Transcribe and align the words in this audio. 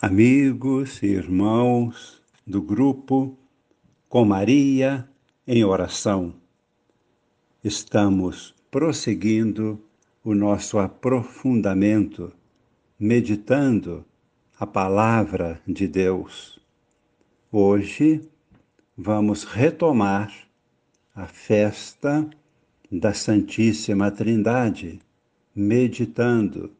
amigos 0.00 1.02
e 1.02 1.06
irmãos 1.06 2.22
do 2.46 2.62
grupo 2.62 3.36
Com 4.08 4.24
Maria 4.24 5.10
em 5.44 5.64
Oração. 5.64 6.36
Estamos 7.64 8.54
prosseguindo 8.70 9.82
o 10.22 10.36
nosso 10.36 10.78
aprofundamento, 10.78 12.32
meditando 12.96 14.04
a 14.56 14.64
palavra 14.64 15.60
de 15.66 15.88
Deus. 15.88 16.60
Hoje 17.50 18.22
vamos 18.96 19.42
retomar 19.42 20.32
a 21.12 21.26
festa 21.26 22.24
da 22.88 23.12
Santíssima 23.12 24.12
Trindade, 24.12 25.00
meditando 25.52 26.70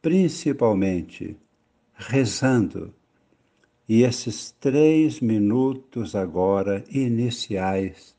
principalmente 0.00 1.36
rezando. 2.00 2.94
E 3.88 4.02
esses 4.02 4.52
três 4.52 5.20
minutos 5.20 6.14
agora 6.14 6.84
iniciais 6.88 8.16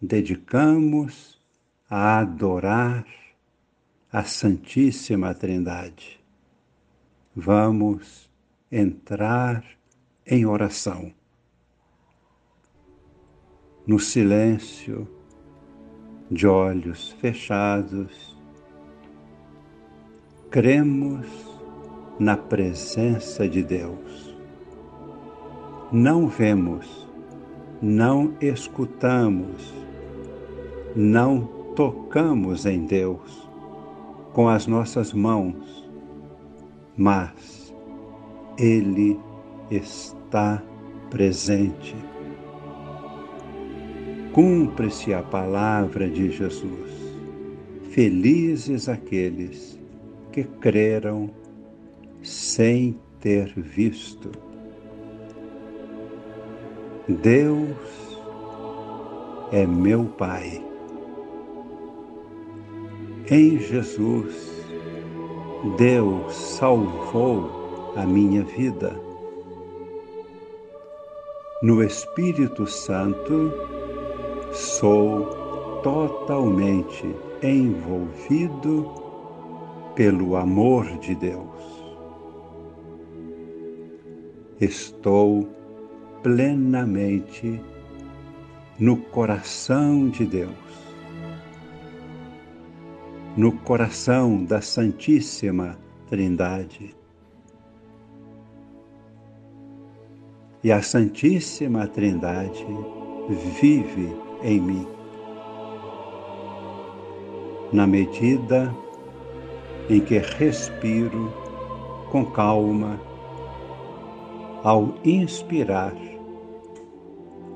dedicamos 0.00 1.40
a 1.90 2.18
adorar 2.20 3.06
a 4.12 4.24
Santíssima 4.24 5.34
Trindade. 5.34 6.20
Vamos 7.34 8.30
entrar 8.70 9.64
em 10.26 10.46
oração. 10.46 11.12
No 13.86 13.98
silêncio, 13.98 15.08
de 16.30 16.46
olhos 16.46 17.10
fechados, 17.20 18.36
cremos 20.50 21.47
na 22.18 22.36
presença 22.36 23.48
de 23.48 23.62
Deus. 23.62 24.34
Não 25.92 26.26
vemos, 26.26 27.08
não 27.80 28.34
escutamos, 28.40 29.72
não 30.94 31.40
tocamos 31.74 32.66
em 32.66 32.84
Deus 32.84 33.48
com 34.32 34.48
as 34.48 34.66
nossas 34.66 35.12
mãos, 35.12 35.88
mas 36.96 37.72
Ele 38.58 39.18
está 39.70 40.62
presente. 41.08 41.96
Cumpre-se 44.32 45.14
a 45.14 45.22
palavra 45.22 46.08
de 46.08 46.30
Jesus. 46.30 47.16
Felizes 47.90 48.88
aqueles 48.88 49.80
que 50.30 50.44
creram 50.44 51.30
sem 52.22 52.98
ter 53.20 53.52
visto. 53.56 54.30
Deus 57.08 58.18
é 59.52 59.66
meu 59.66 60.04
Pai. 60.04 60.62
Em 63.30 63.58
Jesus, 63.58 64.64
Deus 65.76 66.34
salvou 66.34 67.92
a 67.96 68.04
minha 68.04 68.42
vida. 68.44 68.98
No 71.62 71.82
Espírito 71.82 72.66
Santo, 72.66 73.52
sou 74.52 75.26
totalmente 75.82 77.14
envolvido 77.42 78.88
pelo 79.94 80.36
amor 80.36 80.86
de 80.98 81.14
Deus 81.14 81.57
estou 84.60 85.48
plenamente 86.22 87.60
no 88.78 88.96
coração 88.96 90.08
de 90.08 90.24
Deus, 90.24 90.52
no 93.36 93.52
coração 93.52 94.44
da 94.44 94.60
Santíssima 94.60 95.78
Trindade. 96.08 96.96
E 100.62 100.72
a 100.72 100.82
Santíssima 100.82 101.86
Trindade 101.86 102.66
vive 103.60 104.12
em 104.42 104.60
mim. 104.60 104.86
Na 107.72 107.86
medida 107.86 108.74
em 109.88 110.00
que 110.00 110.18
respiro 110.18 111.32
com 112.10 112.24
calma 112.24 113.07
ao 114.62 114.94
inspirar, 115.04 115.94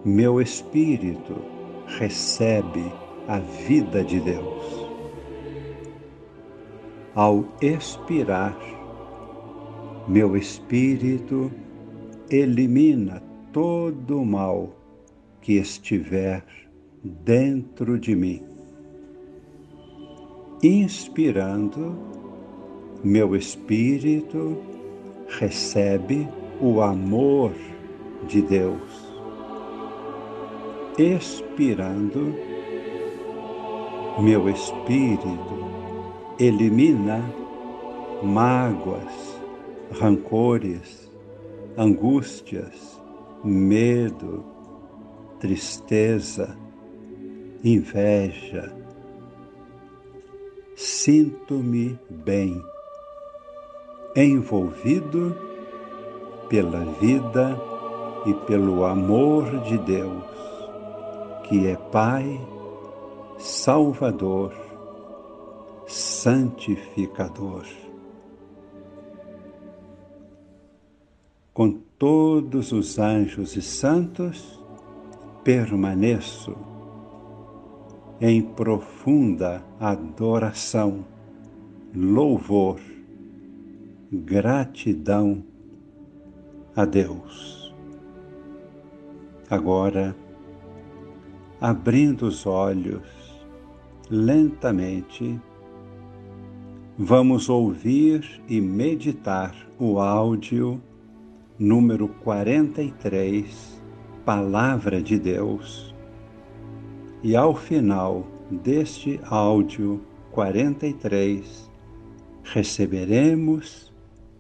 meu 0.05 0.41
espírito 0.41 1.35
recebe 1.87 2.85
a 3.29 3.39
vida 3.39 4.05
de 4.05 4.21
Deus. 4.21 4.89
Ao 7.15 7.45
expirar, 7.61 8.57
meu 10.09 10.37
espírito 10.37 11.51
elimina 12.31 13.23
todo 13.53 14.19
o 14.21 14.27
mal 14.27 14.71
que 15.41 15.55
estiver 15.55 16.45
dentro 17.03 17.99
de 17.99 18.17
mim. 18.17 18.43
Inspirando, 20.63 21.97
meu 23.05 23.34
espírito 23.34 24.57
recebe 25.29 26.29
o 26.62 26.81
amor 26.81 27.53
de 28.28 28.41
Deus, 28.41 29.12
expirando, 30.97 32.37
meu 34.21 34.49
espírito 34.49 35.72
elimina 36.39 37.21
mágoas, 38.22 39.41
rancores, 39.91 41.11
angústias, 41.77 43.03
medo, 43.43 44.45
tristeza, 45.41 46.56
inveja. 47.65 48.72
Sinto-me 50.77 51.99
bem, 52.09 52.62
envolvido 54.15 55.52
pela 56.53 56.85
vida 57.01 57.59
e 58.27 58.35
pelo 58.45 58.85
amor 58.85 59.59
de 59.61 59.79
Deus, 59.79 60.23
que 61.49 61.67
é 61.67 61.77
Pai, 61.77 62.39
Salvador, 63.39 64.53
Santificador. 65.87 67.65
Com 71.55 71.81
todos 71.99 72.71
os 72.71 72.99
anjos 72.99 73.57
e 73.57 73.63
santos, 73.63 74.63
permaneço 75.43 76.55
em 78.21 78.43
profunda 78.43 79.65
adoração, 79.81 81.03
louvor, 81.95 82.79
gratidão 84.13 85.51
a 86.75 86.84
Deus. 86.84 87.75
Agora, 89.50 90.16
abrindo 91.60 92.27
os 92.27 92.47
olhos 92.47 93.03
lentamente, 94.09 95.38
vamos 96.97 97.49
ouvir 97.49 98.43
e 98.49 98.60
meditar 98.60 99.55
o 99.78 99.99
áudio 99.99 100.83
número 101.59 102.09
43, 102.09 103.83
Palavra 104.24 105.03
de 105.03 105.19
Deus. 105.19 105.95
E 107.22 107.36
ao 107.36 107.54
final 107.54 108.27
deste 108.51 109.21
áudio 109.24 110.01
43, 110.33 111.71
receberemos 112.42 113.92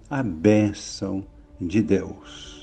a 0.08 0.22
bênção 0.22 1.24
de 1.66 1.82
Deus. 1.82 2.61